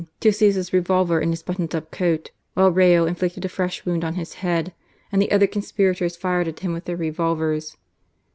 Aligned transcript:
to 0.19 0.33
seize 0.33 0.55
his 0.55 0.73
revolver 0.73 1.19
in 1.19 1.29
his 1.29 1.43
buttoned 1.43 1.75
up 1.75 1.91
coat, 1.91 2.31
while 2.55 2.71
Rayo 2.71 3.05
inflicted 3.05 3.45
a 3.45 3.49
fresh 3.49 3.85
wound 3.85 4.03
on 4.03 4.15
his 4.15 4.33
head, 4.41 4.73
and 5.11 5.21
the 5.21 5.31
other 5.31 5.45
conspirators 5.45 6.17
fired 6.17 6.47
at 6.47 6.61
him 6.61 6.73
with 6.73 6.85
their 6.85 6.97
revolvers. 6.97 7.77